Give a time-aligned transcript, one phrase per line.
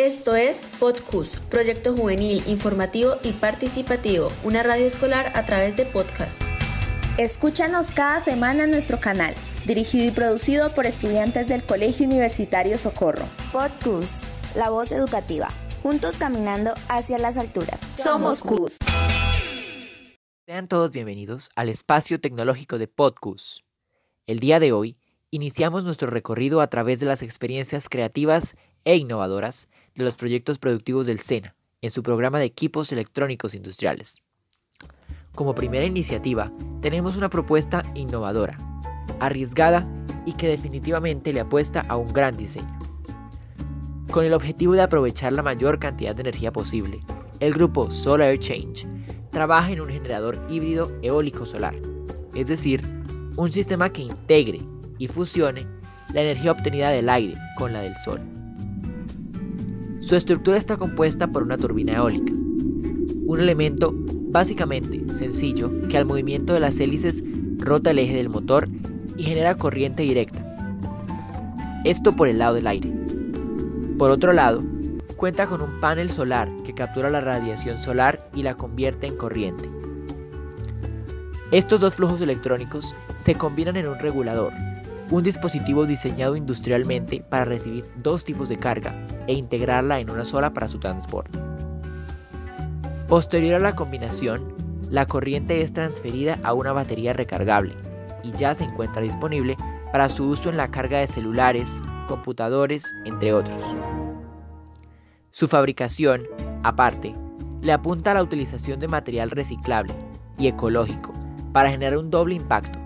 [0.00, 6.40] Esto es PodCus, proyecto juvenil, informativo y participativo, una radio escolar a través de podcast.
[7.18, 9.34] Escúchanos cada semana en nuestro canal,
[9.66, 13.26] dirigido y producido por estudiantes del Colegio Universitario Socorro.
[13.52, 14.22] PodCus,
[14.56, 15.50] la voz educativa,
[15.82, 17.78] juntos caminando hacia las alturas.
[17.96, 18.78] Somos CUS.
[20.46, 23.66] Sean todos bienvenidos al espacio tecnológico de PodCus.
[24.26, 24.96] El día de hoy
[25.30, 31.06] iniciamos nuestro recorrido a través de las experiencias creativas e innovadoras de los proyectos productivos
[31.06, 34.16] del SENA en su programa de equipos electrónicos industriales.
[35.34, 38.58] Como primera iniciativa, tenemos una propuesta innovadora,
[39.20, 39.88] arriesgada
[40.26, 42.78] y que definitivamente le apuesta a un gran diseño.
[44.10, 47.00] Con el objetivo de aprovechar la mayor cantidad de energía posible,
[47.38, 48.86] el grupo Solar Change
[49.30, 51.76] trabaja en un generador híbrido eólico solar,
[52.34, 52.82] es decir,
[53.36, 54.58] un sistema que integre
[54.98, 55.66] y fusione
[56.12, 58.39] la energía obtenida del aire con la del sol.
[60.10, 66.52] Su estructura está compuesta por una turbina eólica, un elemento básicamente sencillo que al movimiento
[66.52, 67.22] de las hélices
[67.58, 68.68] rota el eje del motor
[69.16, 70.44] y genera corriente directa.
[71.84, 72.90] Esto por el lado del aire.
[73.98, 74.64] Por otro lado,
[75.14, 79.70] cuenta con un panel solar que captura la radiación solar y la convierte en corriente.
[81.52, 84.52] Estos dos flujos electrónicos se combinan en un regulador,
[85.10, 88.94] un dispositivo diseñado industrialmente para recibir dos tipos de carga
[89.26, 91.38] e integrarla en una sola para su transporte.
[93.08, 94.54] Posterior a la combinación,
[94.88, 97.74] la corriente es transferida a una batería recargable
[98.22, 99.56] y ya se encuentra disponible
[99.90, 103.60] para su uso en la carga de celulares, computadores, entre otros.
[105.30, 106.22] Su fabricación,
[106.62, 107.14] aparte,
[107.62, 109.94] le apunta a la utilización de material reciclable
[110.38, 111.12] y ecológico
[111.52, 112.78] para generar un doble impacto.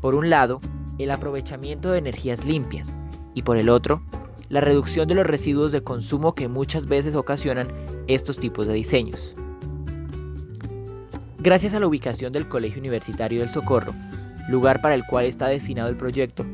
[0.00, 0.60] Por un lado,
[0.98, 2.98] el aprovechamiento de energías limpias
[3.34, 4.02] y por el otro,
[4.48, 7.68] la reducción de los residuos de consumo que muchas veces ocasionan
[8.06, 9.34] estos tipos de diseños.
[11.38, 13.92] Gracias a la ubicación del Colegio Universitario del Socorro,
[14.48, 16.44] lugar para el cual está destinado el proyecto,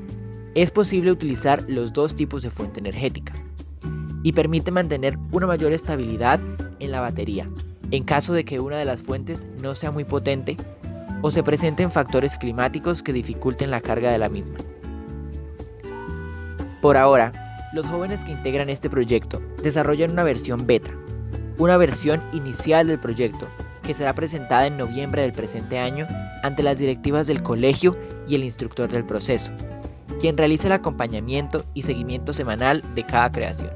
[0.54, 3.32] es posible utilizar los dos tipos de fuente energética
[4.22, 6.40] y permite mantener una mayor estabilidad
[6.80, 7.48] en la batería
[7.90, 10.56] en caso de que una de las fuentes no sea muy potente
[11.22, 14.58] o se presenten factores climáticos que dificulten la carga de la misma.
[16.80, 17.32] Por ahora,
[17.72, 20.90] los jóvenes que integran este proyecto desarrollan una versión beta,
[21.58, 23.46] una versión inicial del proyecto
[23.82, 26.06] que será presentada en noviembre del presente año
[26.42, 29.52] ante las directivas del colegio y el instructor del proceso,
[30.20, 33.70] quien realiza el acompañamiento y seguimiento semanal de cada creación.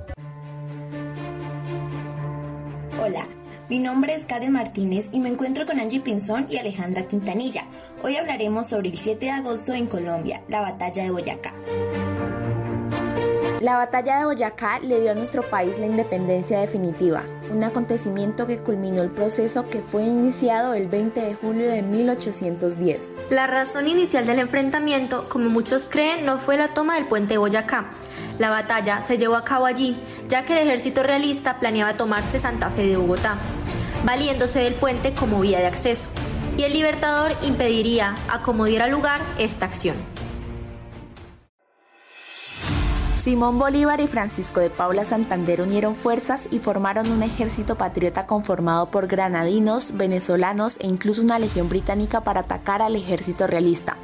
[3.00, 3.26] Hola,
[3.68, 7.64] mi nombre es Karen Martínez y me encuentro con Angie Pinzón y Alejandra Quintanilla.
[8.02, 11.54] Hoy hablaremos sobre el 7 de agosto en Colombia, la batalla de Boyacá.
[13.60, 18.58] La batalla de Boyacá le dio a nuestro país la independencia definitiva, un acontecimiento que
[18.58, 23.08] culminó el proceso que fue iniciado el 20 de julio de 1810.
[23.30, 27.38] La razón inicial del enfrentamiento, como muchos creen, no fue la toma del puente de
[27.38, 27.90] Boyacá.
[28.38, 29.96] La batalla se llevó a cabo allí,
[30.28, 33.36] ya que el ejército realista planeaba tomarse Santa Fe de Bogotá,
[34.04, 36.08] valiéndose del puente como vía de acceso,
[36.56, 39.96] y el libertador impediría, a diera lugar, esta acción.
[43.24, 48.90] Simón Bolívar y Francisco de Paula Santander unieron fuerzas y formaron un ejército patriota conformado
[48.90, 53.96] por granadinos, venezolanos e incluso una legión británica para atacar al ejército realista.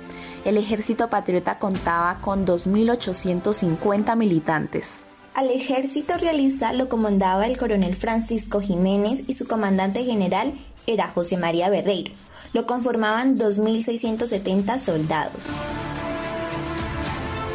[0.45, 4.95] El ejército patriota contaba con 2.850 militantes.
[5.35, 10.55] Al ejército realista lo comandaba el coronel Francisco Jiménez y su comandante general
[10.87, 12.13] era José María Berreiro.
[12.55, 15.51] Lo conformaban 2.670 soldados.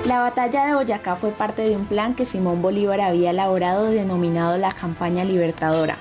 [0.06, 4.60] La batalla de Boyacá fue parte de un plan que Simón Bolívar había elaborado denominado
[4.60, 5.98] la Campaña Libertadora.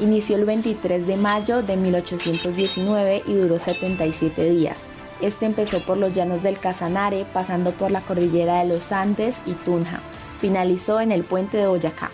[0.00, 4.78] Inició el 23 de mayo de 1819 y duró 77 días.
[5.20, 9.52] Este empezó por los llanos del Casanare, pasando por la cordillera de los Andes y
[9.52, 10.00] Tunja.
[10.40, 12.10] Finalizó en el puente de Boyacá.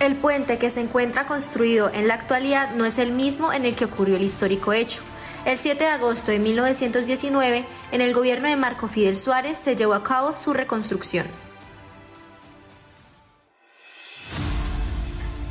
[0.00, 3.76] El puente que se encuentra construido en la actualidad no es el mismo en el
[3.76, 5.02] que ocurrió el histórico hecho.
[5.44, 9.94] El 7 de agosto de 1919, en el gobierno de Marco Fidel Suárez, se llevó
[9.94, 11.26] a cabo su reconstrucción.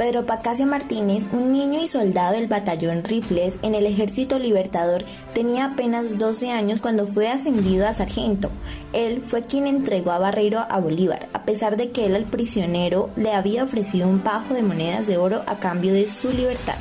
[0.02, 5.06] Pedro Pacasio Martínez, un niño y soldado del batallón Rifles en el Ejército Libertador,
[5.36, 8.50] tenía apenas 12 años cuando fue ascendido a sargento.
[8.94, 13.12] Él fue quien entregó a Barreiro a Bolívar, a pesar de que él al prisionero
[13.16, 16.78] le había ofrecido un pajo de monedas de oro a cambio de su libertad.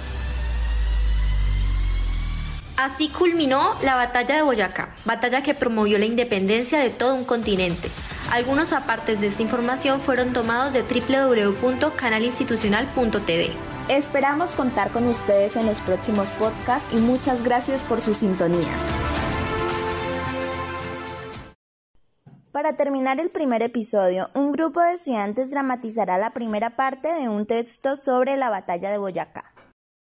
[2.79, 7.91] Así culminó la batalla de Boyacá, batalla que promovió la independencia de todo un continente.
[8.31, 13.51] Algunos apartes de esta información fueron tomados de www.canalinstitucional.tv.
[13.89, 18.71] Esperamos contar con ustedes en los próximos podcasts y muchas gracias por su sintonía.
[22.53, 27.47] Para terminar el primer episodio, un grupo de estudiantes dramatizará la primera parte de un
[27.47, 29.53] texto sobre la batalla de Boyacá.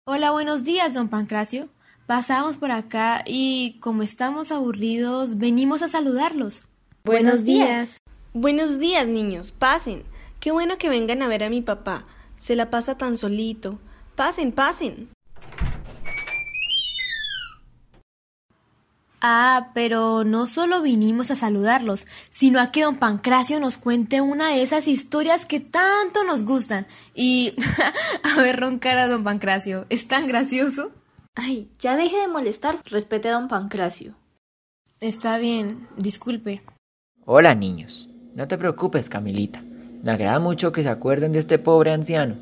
[0.05, 1.69] Hola, buenos días, don Pancracio.
[2.05, 6.61] Pasamos por acá y, como estamos aburridos, venimos a saludarlos.
[7.05, 7.97] Buenos días.
[8.35, 9.51] Buenos días, niños.
[9.51, 10.03] Pasen.
[10.39, 12.07] Qué bueno que vengan a ver a mi papá.
[12.35, 13.77] Se la pasa tan solito.
[14.15, 15.09] Pasen, pasen.
[19.21, 24.49] Ah, pero no solo vinimos a saludarlos, sino a que don Pancracio nos cuente una
[24.49, 26.87] de esas historias que tanto nos gustan.
[27.13, 27.53] Y
[28.23, 30.91] a ver roncar a don Pancracio, ¿es tan gracioso?
[31.35, 34.15] Ay, ya deje de molestar, respete a don Pancracio.
[34.99, 36.63] Está bien, disculpe.
[37.25, 39.63] Hola niños, no te preocupes Camilita,
[40.01, 42.35] me agrada mucho que se acuerden de este pobre anciano,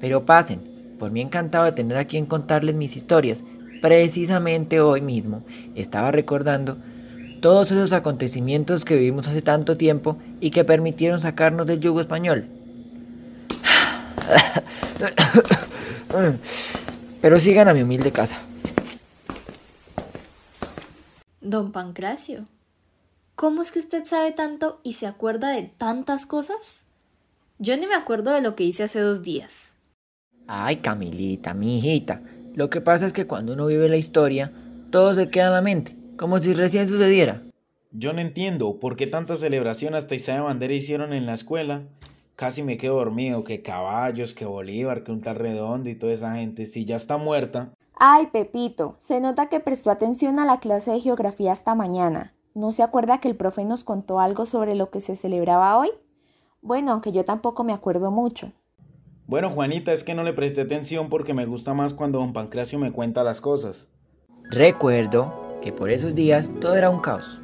[0.00, 0.60] pero pasen,
[0.98, 3.44] por mí encantado de tener a quien contarles mis historias
[3.80, 5.44] Precisamente hoy mismo
[5.74, 6.78] estaba recordando
[7.40, 12.48] todos esos acontecimientos que vivimos hace tanto tiempo y que permitieron sacarnos del yugo español.
[17.20, 18.42] Pero sigan a mi humilde casa.
[21.40, 22.46] Don Pancracio,
[23.36, 26.84] ¿cómo es que usted sabe tanto y se acuerda de tantas cosas?
[27.58, 29.76] Yo ni me acuerdo de lo que hice hace dos días.
[30.46, 32.22] Ay, Camilita, mi hijita,
[32.54, 34.52] lo que pasa es que cuando uno vive la historia,
[34.90, 37.42] todo se queda en la mente, como si recién sucediera.
[37.92, 41.82] Yo no entiendo por qué tanta celebración hasta Isabel Bandera hicieron en la escuela.
[42.36, 46.36] Casi me quedo dormido, que caballos, que Bolívar, que un tal redondo y toda esa
[46.36, 47.72] gente, si ya está muerta.
[47.98, 52.35] Ay, Pepito, se nota que prestó atención a la clase de geografía esta mañana.
[52.56, 55.90] ¿No se acuerda que el profe nos contó algo sobre lo que se celebraba hoy?
[56.62, 58.50] Bueno, aunque yo tampoco me acuerdo mucho.
[59.26, 62.78] Bueno, Juanita, es que no le presté atención porque me gusta más cuando don Pancracio
[62.78, 63.88] me cuenta las cosas.
[64.44, 67.38] Recuerdo que por esos días todo era un caos.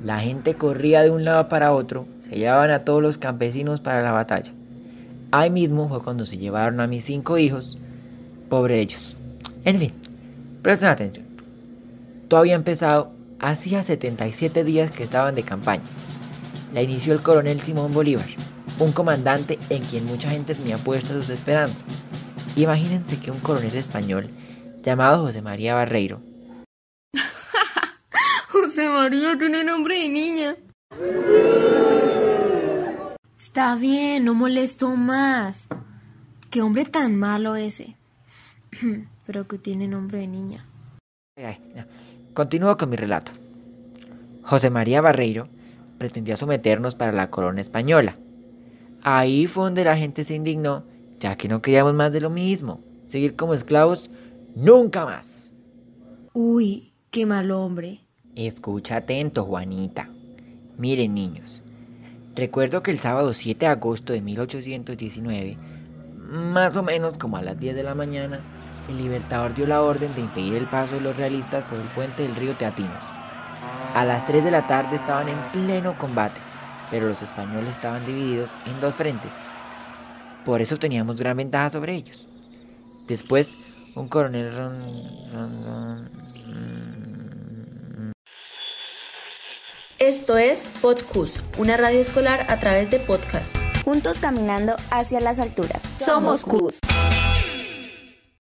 [0.00, 4.00] La gente corría de un lado para otro, se llevaban a todos los campesinos para
[4.00, 4.52] la batalla.
[5.32, 7.78] Ahí mismo fue cuando se llevaron a mis cinco hijos,
[8.48, 9.16] pobre ellos.
[9.64, 9.92] En fin,
[10.62, 11.26] presten atención.
[12.28, 13.10] Todo había empezado
[13.42, 15.84] hacía 77 días que estaban de campaña.
[16.72, 18.28] La inició el coronel Simón Bolívar
[18.78, 21.84] un comandante en quien mucha gente tenía puestas sus esperanzas.
[22.56, 24.30] Imagínense que un coronel español
[24.82, 26.20] llamado José María Barreiro.
[28.50, 30.56] José María tiene nombre de niña.
[33.38, 35.68] Está bien, no molesto más.
[36.50, 37.96] Qué hombre tan malo ese.
[39.26, 40.66] Pero que tiene nombre de niña.
[42.34, 43.32] Continúo con mi relato.
[44.42, 45.48] José María Barreiro
[45.98, 48.16] pretendía someternos para la corona española
[49.04, 50.84] Ahí fue donde la gente se indignó,
[51.18, 52.80] ya que no queríamos más de lo mismo.
[53.04, 54.10] Seguir como esclavos,
[54.54, 55.50] nunca más.
[56.32, 58.00] Uy, qué mal hombre.
[58.36, 60.08] Escucha atento, Juanita.
[60.78, 61.62] Miren, niños.
[62.36, 65.56] Recuerdo que el sábado 7 de agosto de 1819,
[66.16, 68.40] más o menos como a las 10 de la mañana,
[68.88, 72.22] el Libertador dio la orden de impedir el paso de los realistas por el puente
[72.22, 73.02] del río Teatinos.
[73.94, 76.40] A las 3 de la tarde estaban en pleno combate
[76.92, 79.32] pero los españoles estaban divididos en dos frentes.
[80.44, 82.28] Por eso teníamos gran ventaja sobre ellos.
[83.08, 83.56] Después,
[83.96, 84.52] un coronel...
[89.98, 93.56] Esto es Podcus, una radio escolar a través de podcast.
[93.84, 95.80] Juntos caminando hacia las alturas.
[95.98, 96.80] Somos CUS.